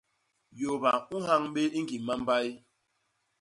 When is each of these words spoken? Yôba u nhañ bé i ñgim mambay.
Yôba 0.61 0.91
u 1.15 1.17
nhañ 1.25 1.43
bé 1.53 1.61
i 1.77 1.81
ñgim 1.83 2.03
mambay. 2.07 2.47